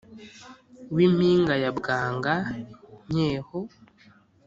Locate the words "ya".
1.63-1.71